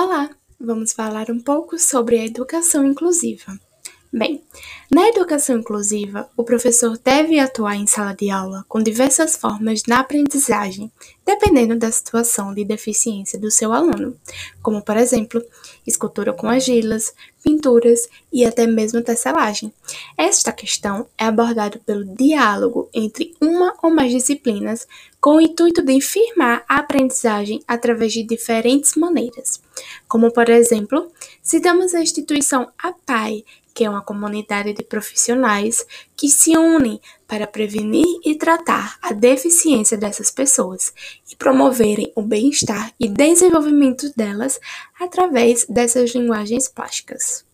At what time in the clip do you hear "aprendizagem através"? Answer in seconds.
26.76-28.12